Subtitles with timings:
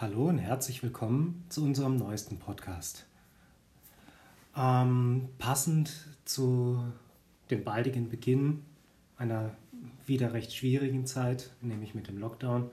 [0.00, 3.04] Hallo und herzlich willkommen zu unserem neuesten Podcast.
[4.56, 5.90] Ähm, passend
[6.24, 6.84] zu
[7.50, 8.62] dem baldigen Beginn
[9.16, 9.56] einer
[10.06, 12.70] wieder recht schwierigen Zeit, nämlich mit dem Lockdown,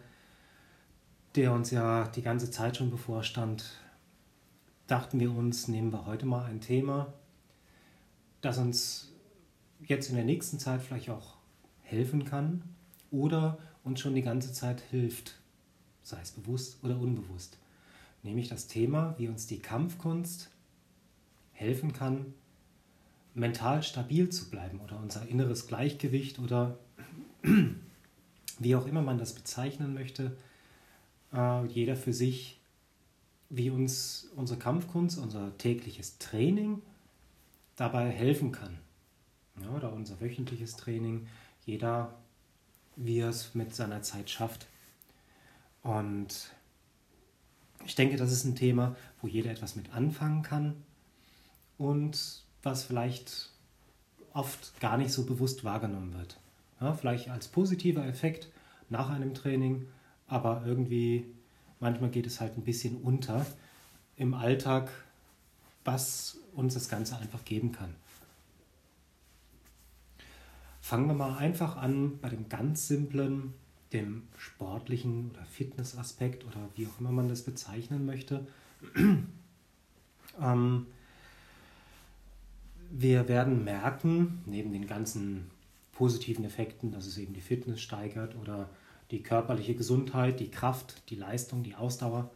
[1.33, 3.71] der uns ja die ganze Zeit schon bevorstand,
[4.85, 7.11] dachten wir uns, nehmen wir heute mal ein Thema,
[8.41, 9.13] das uns
[9.81, 11.37] jetzt in der nächsten Zeit vielleicht auch
[11.81, 12.61] helfen kann
[13.09, 15.39] oder uns schon die ganze Zeit hilft,
[16.05, 17.57] sei es bewusst oder unbewusst.
[18.23, 20.49] Nämlich das Thema, wie uns die Kampfkunst
[21.51, 22.33] helfen kann,
[23.33, 26.77] mental stabil zu bleiben oder unser inneres Gleichgewicht oder
[28.59, 30.37] wie auch immer man das bezeichnen möchte,
[31.33, 32.59] äh, jeder für sich,
[33.49, 36.81] wie uns unsere Kampfkunst, unser tägliches Training
[37.75, 38.77] dabei helfen kann.
[39.61, 41.27] Ja, oder unser wöchentliches Training,
[41.65, 42.13] jeder,
[42.95, 44.67] wie er es mit seiner Zeit schafft.
[45.85, 46.49] Und
[47.85, 50.73] ich denke, das ist ein Thema, wo jeder etwas mit anfangen kann
[51.77, 53.51] und was vielleicht
[54.33, 56.39] oft gar nicht so bewusst wahrgenommen wird.
[56.81, 58.49] Ja, vielleicht als positiver Effekt
[58.89, 59.85] nach einem Training,
[60.27, 61.27] aber irgendwie
[61.79, 63.45] manchmal geht es halt ein bisschen unter
[64.17, 64.89] im Alltag,
[65.83, 67.93] was uns das Ganze einfach geben kann.
[70.81, 73.53] Fangen wir mal einfach an bei dem ganz simplen
[73.95, 78.45] dem sportlichen oder Fitnessaspekt oder wie auch immer man das bezeichnen möchte.
[80.41, 80.87] ähm,
[82.91, 85.49] wir werden merken, neben den ganzen
[85.93, 88.69] positiven Effekten, dass es eben die Fitness steigert oder
[89.11, 92.31] die körperliche Gesundheit, die Kraft, die Leistung, die Ausdauer,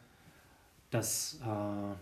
[0.92, 1.96] dass äh,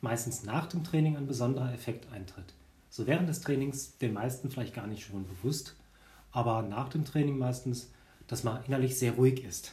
[0.00, 2.54] meistens nach dem Training ein besonderer Effekt eintritt.
[2.88, 5.76] So während des Trainings den meisten vielleicht gar nicht schon bewusst,
[6.32, 7.90] aber nach dem Training meistens
[8.30, 9.72] dass man innerlich sehr ruhig ist.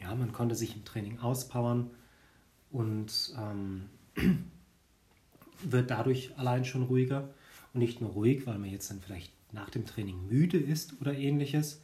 [0.00, 1.88] Ja, man konnte sich im Training auspowern
[2.72, 3.88] und ähm,
[5.62, 7.32] wird dadurch allein schon ruhiger.
[7.72, 11.16] Und nicht nur ruhig, weil man jetzt dann vielleicht nach dem Training müde ist oder
[11.16, 11.80] ähnliches,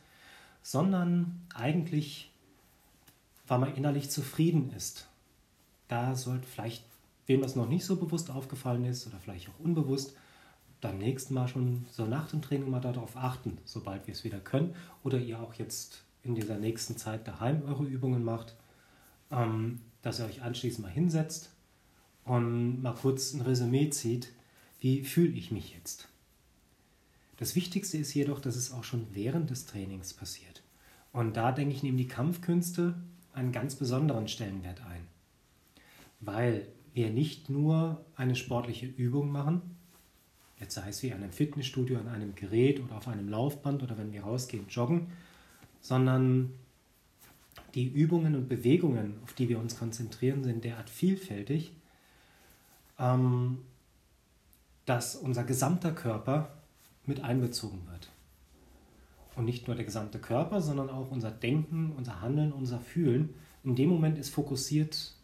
[0.64, 2.32] sondern eigentlich,
[3.46, 5.06] weil man innerlich zufrieden ist.
[5.86, 6.84] Da sollte vielleicht,
[7.28, 10.16] wem das noch nicht so bewusst aufgefallen ist oder vielleicht auch unbewusst,
[10.82, 14.40] beim nächsten Mal schon so nach dem Training mal darauf achten, sobald wir es wieder
[14.40, 18.56] können oder ihr auch jetzt in dieser nächsten Zeit daheim eure Übungen macht,
[19.30, 21.50] ähm, dass ihr euch anschließend mal hinsetzt
[22.24, 24.32] und mal kurz ein Resümee zieht,
[24.80, 26.08] wie fühle ich mich jetzt.
[27.36, 30.62] Das Wichtigste ist jedoch, dass es auch schon während des Trainings passiert.
[31.12, 32.94] Und da denke ich, nehmen die Kampfkünste
[33.32, 35.06] einen ganz besonderen Stellenwert ein.
[36.20, 39.76] Weil wir nicht nur eine sportliche Übung machen,
[40.62, 43.98] Jetzt sei es wie an einem Fitnessstudio, an einem Gerät oder auf einem Laufband oder
[43.98, 45.08] wenn wir rausgehen, joggen,
[45.80, 46.52] sondern
[47.74, 51.72] die Übungen und Bewegungen, auf die wir uns konzentrieren, sind derart vielfältig,
[53.00, 53.58] ähm,
[54.86, 56.52] dass unser gesamter Körper
[57.06, 58.10] mit einbezogen wird.
[59.34, 63.34] Und nicht nur der gesamte Körper, sondern auch unser Denken, unser Handeln, unser Fühlen.
[63.64, 65.14] In dem Moment ist fokussiert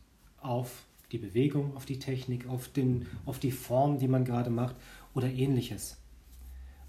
[0.41, 0.83] auf
[1.13, 4.75] die Bewegung, auf die Technik, auf, den, auf die Form, die man gerade macht
[5.19, 5.97] oder ähnliches.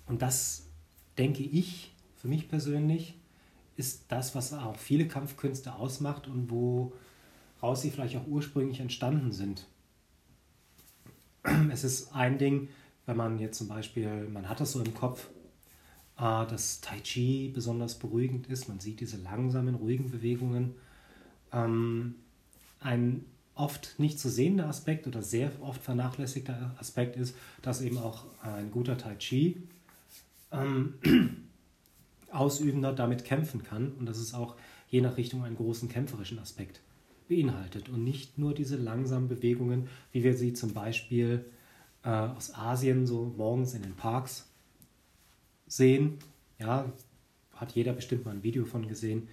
[0.06, 0.68] Und das
[1.18, 3.16] denke ich, für mich persönlich,
[3.76, 9.66] ist das, was auch viele Kampfkünste ausmacht und woraus sie vielleicht auch ursprünglich entstanden sind.
[11.72, 12.70] Es ist ein Ding,
[13.08, 15.28] wenn man jetzt zum Beispiel, man hat das so im Kopf,
[16.18, 20.76] äh, dass Tai Chi besonders beruhigend ist, man sieht diese langsamen, ruhigen Bewegungen.
[21.52, 22.16] Ähm,
[22.80, 23.26] ein
[23.60, 28.72] oft nicht zu sehende Aspekt oder sehr oft vernachlässigter Aspekt ist, dass eben auch ein
[28.72, 29.62] guter Tai Chi
[30.52, 30.96] ähm,
[32.32, 34.56] Ausübender damit kämpfen kann und dass es auch
[34.88, 36.80] je nach Richtung einen großen kämpferischen Aspekt
[37.28, 41.46] beinhaltet und nicht nur diese langsamen Bewegungen, wie wir sie zum Beispiel
[42.04, 44.48] äh, aus Asien so morgens in den Parks
[45.68, 46.18] sehen.
[46.60, 46.92] Ja,
[47.54, 49.28] hat jeder bestimmt mal ein Video von gesehen.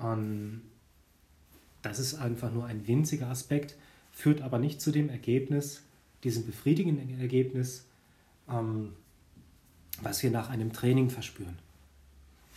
[0.00, 0.62] Ähm,
[1.82, 3.76] das ist einfach nur ein winziger Aspekt,
[4.10, 5.82] führt aber nicht zu dem Ergebnis,
[6.24, 7.86] diesem befriedigenden Ergebnis,
[8.48, 8.92] ähm,
[10.02, 11.58] was wir nach einem Training verspüren.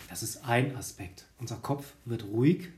[0.09, 1.25] Das ist ein Aspekt.
[1.39, 2.69] Unser Kopf wird ruhig,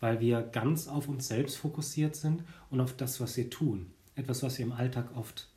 [0.00, 3.90] weil wir ganz auf uns selbst fokussiert sind und auf das, was wir tun.
[4.14, 5.48] Etwas, was wir im Alltag oft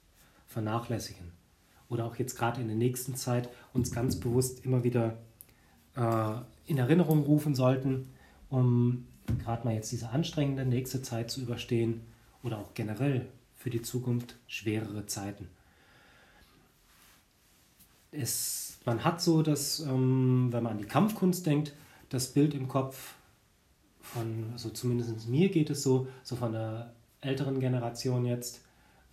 [0.47, 1.31] vernachlässigen.
[1.87, 5.17] Oder auch jetzt gerade in der nächsten Zeit uns ganz bewusst immer wieder
[5.95, 6.35] äh,
[6.65, 8.09] in Erinnerung rufen sollten,
[8.49, 9.05] um
[9.37, 12.01] gerade mal jetzt diese anstrengende nächste Zeit zu überstehen
[12.43, 15.49] oder auch generell für die Zukunft schwerere Zeiten.
[18.11, 21.73] Es, man hat so das, ähm, wenn man an die Kampfkunst denkt,
[22.09, 23.15] das Bild im Kopf
[24.01, 28.61] von, also zumindest mir geht es so, so von der älteren Generation jetzt,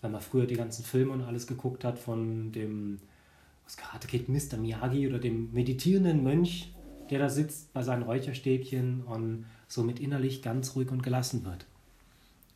[0.01, 3.01] wenn man früher die ganzen Filme und alles geguckt hat, von dem
[3.65, 4.57] was Karate Kid Mr.
[4.57, 6.73] Miyagi oder dem meditierenden Mönch,
[7.11, 11.67] der da sitzt bei seinen Räucherstäbchen und somit innerlich ganz ruhig und gelassen wird.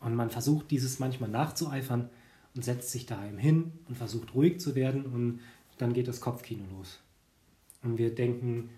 [0.00, 2.08] Und man versucht dieses manchmal nachzueifern
[2.54, 5.40] und setzt sich daheim hin und versucht ruhig zu werden und
[5.78, 7.00] dann geht das Kopfkino los.
[7.82, 8.70] Und wir denken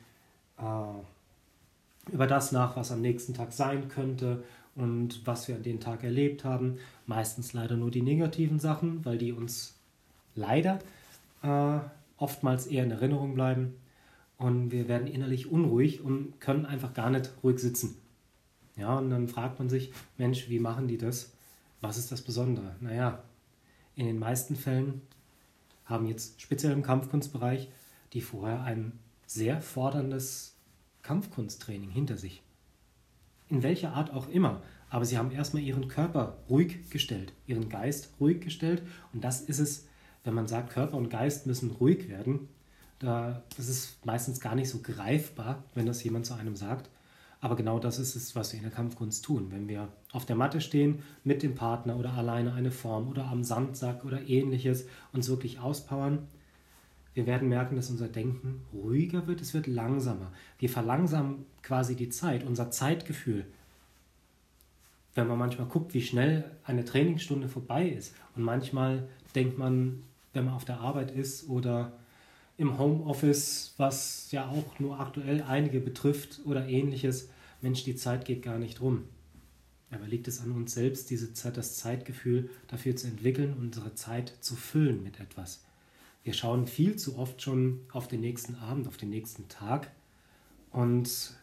[0.59, 5.81] äh, über das nach, was am nächsten Tag sein könnte und was wir an den
[5.81, 6.79] Tag erlebt haben.
[7.07, 9.75] Meistens leider nur die negativen Sachen, weil die uns
[10.35, 10.79] leider
[11.43, 11.79] äh,
[12.17, 13.75] oftmals eher in Erinnerung bleiben.
[14.43, 17.97] Und wir werden innerlich unruhig und können einfach gar nicht ruhig sitzen.
[18.77, 21.33] Ja, und dann fragt man sich, Mensch, wie machen die das?
[21.81, 22.75] Was ist das Besondere?
[22.81, 23.23] Naja,
[23.95, 25.03] in den meisten Fällen
[25.85, 27.69] haben jetzt speziell im Kampfkunstbereich
[28.15, 30.57] die vorher ein sehr forderndes
[31.03, 32.43] Kampfkunsttraining hinter sich.
[33.49, 34.61] In welcher Art auch immer.
[34.91, 38.83] Aber sie haben erstmal ihren Körper ruhig gestellt, ihren Geist ruhig gestellt.
[39.13, 39.87] Und das ist es,
[40.25, 42.49] wenn man sagt, Körper und Geist müssen ruhig werden.
[43.03, 46.89] Da, das ist meistens gar nicht so greifbar, wenn das jemand zu einem sagt.
[47.41, 49.49] Aber genau das ist es, was wir in der Kampfkunst tun.
[49.51, 53.43] Wenn wir auf der Matte stehen, mit dem Partner oder alleine eine Form oder am
[53.43, 56.29] Sandsack oder ähnliches, uns wirklich auspowern,
[57.15, 60.33] wir werden merken, dass unser Denken ruhiger wird, es wird langsamer.
[60.61, 63.45] Wir verlangsamen quasi die Zeit, unser Zeitgefühl.
[65.15, 70.45] Wenn man manchmal guckt, wie schnell eine Trainingsstunde vorbei ist und manchmal denkt man, wenn
[70.45, 71.93] man auf der Arbeit ist oder
[72.57, 77.29] im Homeoffice, was ja auch nur aktuell einige betrifft oder ähnliches,
[77.61, 79.05] Mensch, die Zeit geht gar nicht rum.
[79.91, 84.33] Aber liegt es an uns selbst, diese Zeit, das Zeitgefühl dafür zu entwickeln, unsere Zeit
[84.41, 85.65] zu füllen mit etwas.
[86.25, 89.91] Wir schauen viel zu oft schon auf den nächsten Abend, auf den nächsten Tag
[90.71, 91.35] und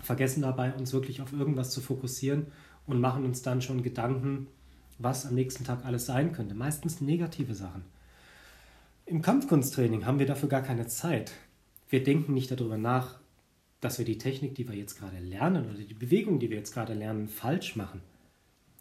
[0.00, 2.46] vergessen dabei, uns wirklich auf irgendwas zu fokussieren
[2.86, 4.46] und machen uns dann schon Gedanken,
[4.98, 6.54] was am nächsten Tag alles sein könnte.
[6.54, 7.82] Meistens negative Sachen.
[9.12, 11.32] Im Kampfkunsttraining haben wir dafür gar keine Zeit.
[11.90, 13.18] Wir denken nicht darüber nach,
[13.82, 16.72] dass wir die Technik, die wir jetzt gerade lernen oder die Bewegung, die wir jetzt
[16.72, 18.00] gerade lernen, falsch machen,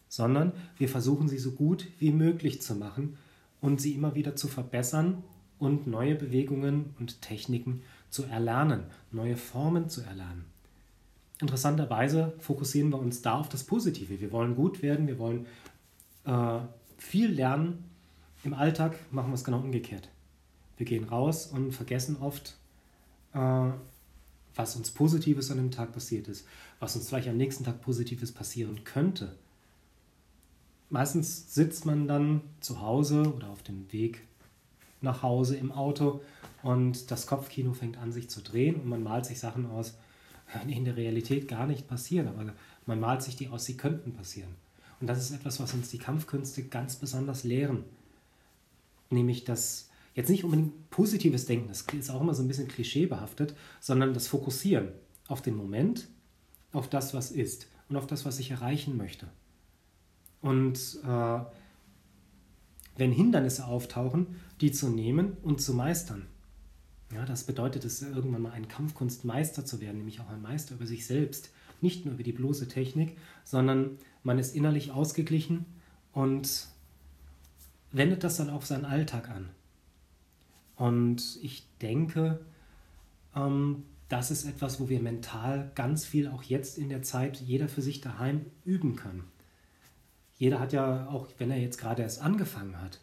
[0.08, 3.18] sondern wir versuchen sie so gut wie möglich zu machen
[3.60, 5.22] und sie immer wieder zu verbessern
[5.60, 10.46] und neue Bewegungen und Techniken zu erlernen, neue Formen zu erlernen.
[11.42, 14.22] Interessanterweise fokussieren wir uns da auf das Positive.
[14.22, 15.46] Wir wollen gut werden, wir wollen
[16.24, 16.60] äh,
[16.98, 17.84] viel lernen.
[18.46, 20.08] Im Alltag machen wir es genau umgekehrt.
[20.82, 22.58] Wir gehen raus und vergessen oft,
[23.34, 23.70] äh,
[24.56, 26.48] was uns Positives an dem Tag passiert ist,
[26.80, 29.36] was uns vielleicht am nächsten Tag Positives passieren könnte.
[30.90, 34.24] Meistens sitzt man dann zu Hause oder auf dem Weg
[35.02, 36.22] nach Hause im Auto
[36.64, 39.94] und das Kopfkino fängt an sich zu drehen und man malt sich Sachen aus,
[40.68, 42.56] die in der Realität gar nicht passieren, aber
[42.88, 44.56] man malt sich die aus, sie könnten passieren.
[45.00, 47.84] Und das ist etwas, was uns die Kampfkünste ganz besonders lehren.
[49.12, 53.56] Nämlich das jetzt nicht unbedingt positives Denken, das ist auch immer so ein bisschen klischeebehaftet,
[53.80, 54.90] sondern das Fokussieren
[55.28, 56.08] auf den Moment,
[56.74, 59.28] auf das, was ist und auf das, was ich erreichen möchte.
[60.42, 61.40] Und äh,
[62.98, 64.28] wenn Hindernisse auftauchen,
[64.60, 66.28] die zu nehmen und zu meistern.
[67.14, 70.86] Ja, das bedeutet es, irgendwann mal ein Kampfkunstmeister zu werden, nämlich auch ein Meister über
[70.86, 71.52] sich selbst.
[71.82, 75.66] Nicht nur über die bloße Technik, sondern man ist innerlich ausgeglichen
[76.14, 76.68] und
[77.92, 79.50] wendet das dann auf seinen Alltag an.
[80.82, 82.40] Und ich denke,
[83.36, 87.70] ähm, das ist etwas, wo wir mental ganz viel auch jetzt in der Zeit jeder
[87.70, 89.26] für sich daheim üben kann.
[90.40, 93.00] Jeder hat ja auch, wenn er jetzt gerade erst angefangen hat,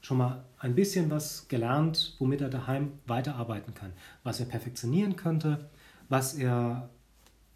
[0.00, 3.92] schon mal ein bisschen was gelernt, womit er daheim weiterarbeiten kann,
[4.24, 5.70] was er perfektionieren könnte,
[6.08, 6.90] was er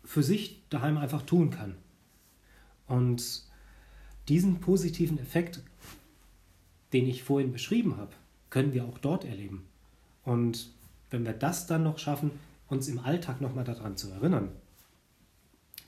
[0.05, 1.75] für sich daheim einfach tun kann.
[2.87, 3.43] Und
[4.29, 5.61] diesen positiven Effekt,
[6.93, 8.13] den ich vorhin beschrieben habe,
[8.51, 9.67] können wir auch dort erleben.
[10.25, 10.71] Und
[11.11, 12.33] wenn wir das dann noch schaffen,
[12.69, 14.51] uns im Alltag nochmal daran zu erinnern,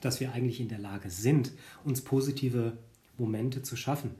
[0.01, 1.51] dass wir eigentlich in der Lage sind,
[1.85, 2.77] uns positive
[3.17, 4.11] Momente zu schaffen,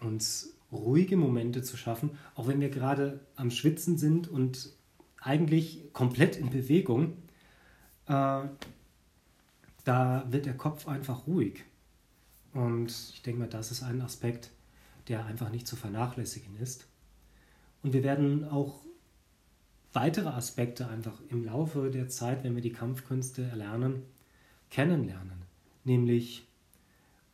[0.00, 4.70] uns ruhige Momente zu schaffen, auch wenn wir gerade am Schwitzen sind und
[5.20, 7.16] eigentlich komplett in Bewegung,
[8.06, 8.42] äh,
[9.84, 11.64] da wird der Kopf einfach ruhig.
[12.52, 14.50] Und ich denke mal, das ist ein Aspekt,
[15.08, 16.86] der einfach nicht zu vernachlässigen ist.
[17.86, 18.80] Und wir werden auch
[19.92, 24.02] weitere Aspekte einfach im Laufe der Zeit, wenn wir die Kampfkünste erlernen,
[24.70, 25.42] kennenlernen.
[25.84, 26.48] Nämlich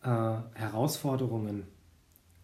[0.03, 1.63] äh, Herausforderungen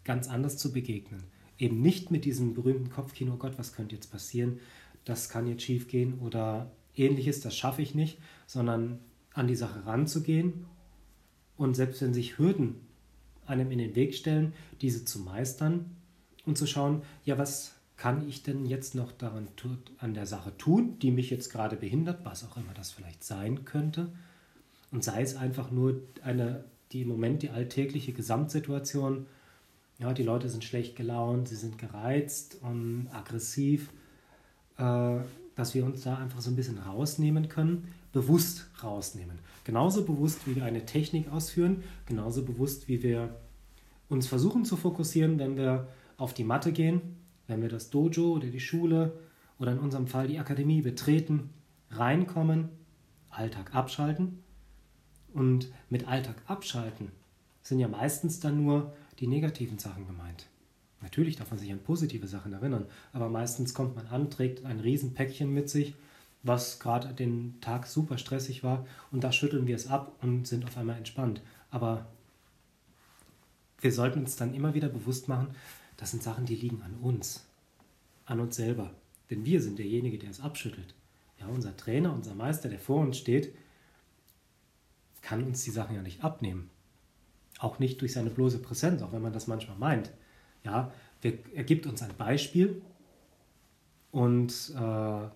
[0.05, 1.21] ganz anders zu begegnen.
[1.59, 4.59] Eben nicht mit diesem berühmten Kopfkino, Gott, was könnte jetzt passieren,
[5.05, 9.01] das kann jetzt schief gehen oder ähnliches, das schaffe ich nicht, sondern
[9.35, 10.65] an die Sache ranzugehen
[11.57, 12.87] und selbst wenn sich Hürden
[13.45, 15.95] einem in den Weg stellen, diese zu meistern
[16.47, 19.49] und zu schauen, ja, was kann ich denn jetzt noch daran
[19.97, 23.65] an der Sache tun, die mich jetzt gerade behindert, was auch immer das vielleicht sein
[23.65, 24.09] könnte.
[24.89, 26.63] Und sei es einfach nur eine,
[26.93, 29.27] die im Moment die alltägliche Gesamtsituation,
[29.99, 33.89] ja, die Leute sind schlecht gelaunt, sie sind gereizt und aggressiv,
[34.77, 35.17] äh,
[35.55, 39.39] dass wir uns da einfach so ein bisschen rausnehmen können, bewusst rausnehmen.
[39.65, 43.35] Genauso bewusst, wie wir eine Technik ausführen, genauso bewusst, wie wir
[44.07, 47.18] uns versuchen zu fokussieren, wenn wir auf die Matte gehen,
[47.49, 49.19] wenn wir das Dojo oder die Schule
[49.57, 51.49] oder in unserem Fall die Akademie betreten,
[51.91, 52.69] reinkommen,
[53.29, 54.43] Alltag abschalten.
[55.33, 57.11] Und mit Alltag abschalten
[57.61, 60.47] sind ja meistens dann nur die negativen Sachen gemeint.
[61.01, 64.79] Natürlich darf man sich an positive Sachen erinnern, aber meistens kommt man an, trägt ein
[64.79, 65.95] Riesenpäckchen mit sich,
[66.43, 70.65] was gerade den Tag super stressig war und da schütteln wir es ab und sind
[70.65, 71.41] auf einmal entspannt.
[71.71, 72.07] Aber
[73.81, 75.49] wir sollten uns dann immer wieder bewusst machen,
[75.99, 77.45] das sind Sachen, die liegen an uns,
[78.25, 78.95] an uns selber.
[79.29, 80.95] Denn wir sind derjenige, der es abschüttelt.
[81.37, 83.53] Ja, unser Trainer, unser Meister, der vor uns steht,
[85.21, 86.69] kann uns die Sachen ja nicht abnehmen.
[87.59, 90.11] Auch nicht durch seine bloße Präsenz, auch wenn man das manchmal meint.
[90.63, 92.81] Ja, er gibt uns ein Beispiel
[94.11, 95.27] und äh,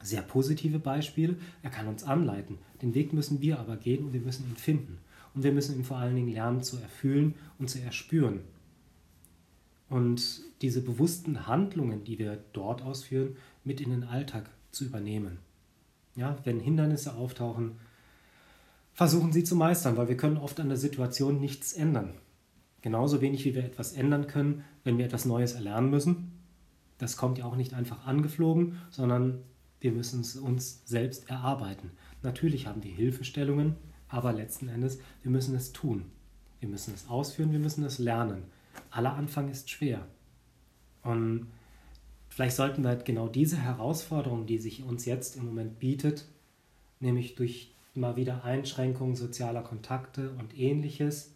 [0.00, 1.36] sehr positive Beispiele.
[1.62, 2.56] Er kann uns anleiten.
[2.80, 4.98] Den Weg müssen wir aber gehen und wir müssen ihn finden.
[5.34, 8.40] Und wir müssen ihn vor allen Dingen lernen zu erfühlen und zu erspüren.
[9.92, 15.36] Und diese bewussten Handlungen, die wir dort ausführen, mit in den Alltag zu übernehmen.
[16.16, 17.72] Ja, wenn Hindernisse auftauchen,
[18.94, 22.14] versuchen sie zu meistern, weil wir können oft an der Situation nichts ändern.
[22.80, 26.32] Genauso wenig wie wir etwas ändern können, wenn wir etwas Neues erlernen müssen.
[26.96, 29.42] Das kommt ja auch nicht einfach angeflogen, sondern
[29.80, 31.90] wir müssen es uns selbst erarbeiten.
[32.22, 33.76] Natürlich haben wir Hilfestellungen,
[34.08, 36.06] aber letzten Endes, wir müssen es tun.
[36.60, 38.44] Wir müssen es ausführen, wir müssen es lernen.
[38.90, 40.06] Aller Anfang ist schwer.
[41.02, 41.48] Und
[42.28, 46.26] vielleicht sollten wir halt genau diese Herausforderung, die sich uns jetzt im Moment bietet,
[47.00, 51.34] nämlich durch mal wieder Einschränkungen sozialer Kontakte und ähnliches,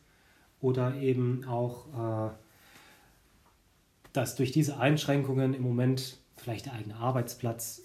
[0.61, 2.35] oder eben auch, äh,
[4.13, 7.83] dass durch diese Einschränkungen im Moment vielleicht der eigene Arbeitsplatz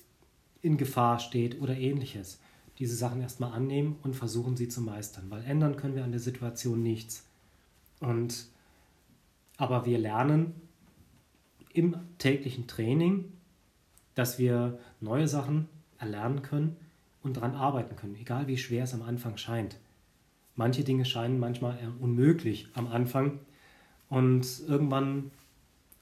[0.61, 2.39] in Gefahr steht oder ähnliches
[2.79, 6.19] diese Sachen erstmal annehmen und versuchen sie zu meistern, weil ändern können wir an der
[6.19, 7.27] Situation nichts.
[7.99, 8.47] Und
[9.61, 10.55] aber wir lernen
[11.71, 13.31] im täglichen Training,
[14.15, 16.77] dass wir neue Sachen erlernen können
[17.21, 19.77] und daran arbeiten können, egal wie schwer es am Anfang scheint.
[20.55, 23.37] Manche Dinge scheinen manchmal unmöglich am Anfang
[24.09, 25.29] und irgendwann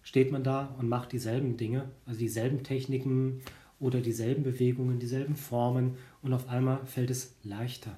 [0.03, 3.41] steht man da und macht dieselben Dinge, also dieselben Techniken
[3.77, 7.97] oder dieselben Bewegungen, dieselben Formen und auf einmal fällt es leichter.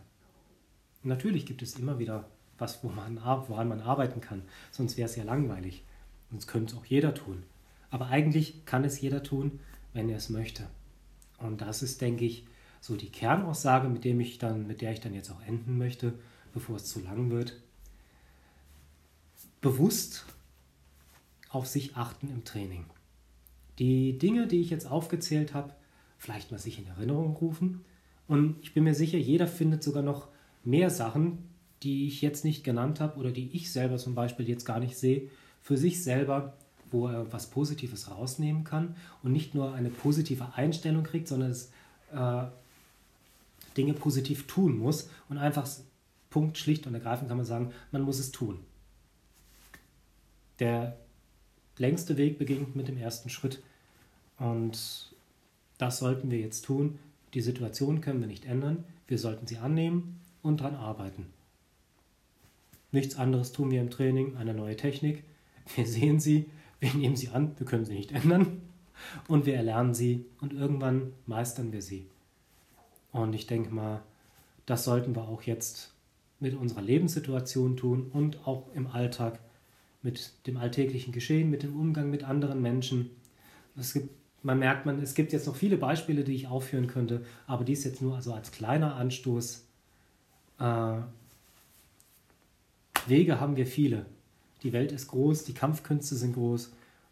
[1.04, 2.31] Natürlich gibt es immer wieder
[2.62, 5.84] was, wo man, woran man arbeiten kann, sonst wäre es ja langweilig.
[6.30, 7.44] Sonst könnte es auch jeder tun.
[7.90, 9.60] Aber eigentlich kann es jeder tun,
[9.94, 10.68] wenn er es möchte.
[11.38, 12.46] Und das ist, denke ich,
[12.80, 16.14] so die Kernaussage, mit, dem ich dann, mit der ich dann jetzt auch enden möchte,
[16.54, 17.60] bevor es zu lang wird.
[19.60, 20.26] Bewusst
[21.50, 22.86] auf sich achten im Training
[23.82, 25.74] die Dinge, die ich jetzt aufgezählt habe,
[26.20, 27.84] vielleicht mal sich in Erinnerung rufen.
[28.28, 30.28] Und ich bin mir sicher, jeder findet sogar noch
[30.64, 31.50] mehr Sachen,
[31.84, 34.98] die ich jetzt nicht genannt habe oder die ich selber zum Beispiel jetzt gar nicht
[34.98, 35.30] sehe,
[35.62, 36.54] für sich selber,
[36.92, 41.72] wo er was Positives rausnehmen kann und nicht nur eine positive Einstellung kriegt, sondern es
[42.14, 42.44] äh,
[43.78, 45.68] Dinge positiv tun muss und einfach
[46.30, 48.60] Punkt schlicht und ergreifend kann man sagen, man muss es tun.
[50.60, 50.98] Der
[51.78, 53.62] längste Weg beginnt mit dem ersten Schritt.
[54.38, 55.12] Und
[55.78, 57.00] das sollten wir jetzt tun.
[57.34, 58.84] Die Situation können wir nicht ändern.
[59.08, 61.26] Wir sollten sie annehmen und daran arbeiten.
[62.92, 65.24] Nichts anderes tun wir im Training, eine neue Technik.
[65.76, 68.62] Wir sehen sie, wir nehmen sie an, wir können sie nicht ändern.
[69.28, 72.08] Und wir erlernen sie und irgendwann meistern wir sie.
[73.12, 74.02] Und ich denke mal,
[74.66, 75.94] das sollten wir auch jetzt
[76.40, 79.40] mit unserer Lebenssituation tun und auch im Alltag
[80.04, 83.12] mit dem alltäglichen Geschehen, mit dem Umgang mit anderen Menschen.
[83.76, 84.10] Es gibt
[84.44, 87.84] man merkt, man, es gibt jetzt noch viele Beispiele, die ich aufführen könnte, aber dies
[87.84, 89.66] jetzt nur also als kleiner Anstoß.
[90.60, 90.94] Äh,
[93.10, 94.06] Wege haben wir viele.
[94.64, 96.72] Die Welt ist groß, die Kampfkünste sind groß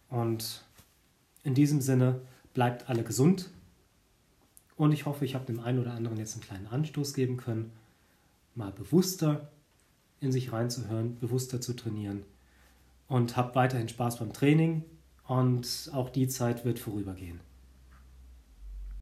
[0.10, 0.64] und
[1.44, 2.22] in diesem Sinne
[2.54, 3.50] bleibt alle gesund
[4.76, 7.72] und ich hoffe, ich habe dem einen oder anderen jetzt einen kleinen Anstoß geben können,
[8.56, 9.50] mal bewusster
[10.22, 12.24] in sich reinzuhören, bewusster zu trainieren
[13.08, 14.84] und habt weiterhin Spaß beim Training
[15.28, 17.40] und auch die Zeit wird vorübergehen.